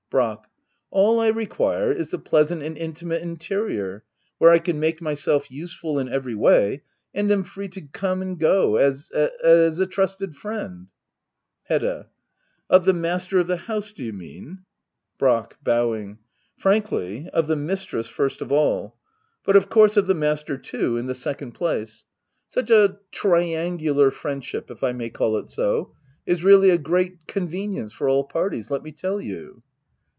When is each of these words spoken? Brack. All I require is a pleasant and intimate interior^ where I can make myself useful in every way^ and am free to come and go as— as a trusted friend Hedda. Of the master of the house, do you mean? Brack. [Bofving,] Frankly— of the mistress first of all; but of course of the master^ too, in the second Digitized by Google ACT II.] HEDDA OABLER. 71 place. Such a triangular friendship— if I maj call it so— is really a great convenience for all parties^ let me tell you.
Brack. 0.09 0.39
All 0.89 1.21
I 1.21 1.27
require 1.29 1.89
is 1.93 2.13
a 2.13 2.19
pleasant 2.19 2.61
and 2.63 2.77
intimate 2.77 3.23
interior^ 3.23 4.01
where 4.39 4.51
I 4.51 4.59
can 4.59 4.77
make 4.77 5.01
myself 5.01 5.49
useful 5.49 5.97
in 5.99 6.09
every 6.09 6.33
way^ 6.33 6.81
and 7.13 7.31
am 7.31 7.43
free 7.45 7.69
to 7.69 7.81
come 7.87 8.21
and 8.21 8.37
go 8.37 8.75
as— 8.75 9.09
as 9.45 9.79
a 9.79 9.87
trusted 9.87 10.35
friend 10.35 10.87
Hedda. 11.63 12.09
Of 12.69 12.83
the 12.83 12.91
master 12.91 13.39
of 13.39 13.47
the 13.47 13.55
house, 13.55 13.93
do 13.93 14.03
you 14.03 14.11
mean? 14.11 14.65
Brack. 15.17 15.55
[Bofving,] 15.63 16.17
Frankly— 16.57 17.29
of 17.33 17.47
the 17.47 17.55
mistress 17.55 18.09
first 18.09 18.41
of 18.41 18.51
all; 18.51 18.97
but 19.45 19.55
of 19.55 19.69
course 19.69 19.95
of 19.95 20.07
the 20.07 20.13
master^ 20.13 20.61
too, 20.61 20.97
in 20.97 21.05
the 21.05 21.15
second 21.15 21.53
Digitized 21.55 21.59
by 21.59 21.69
Google 21.69 21.81
ACT 21.81 22.05
II.] 22.09 22.61
HEDDA 22.63 22.73
OABLER. 22.73 22.87
71 22.89 22.89
place. 22.89 22.99
Such 23.13 23.15
a 23.15 23.17
triangular 23.17 24.11
friendship— 24.11 24.69
if 24.69 24.83
I 24.83 24.91
maj 24.91 25.13
call 25.13 25.37
it 25.37 25.49
so— 25.49 25.95
is 26.25 26.43
really 26.43 26.69
a 26.69 26.77
great 26.77 27.27
convenience 27.27 27.93
for 27.93 28.09
all 28.09 28.27
parties^ 28.27 28.69
let 28.69 28.83
me 28.83 28.91
tell 28.91 29.21
you. 29.21 29.63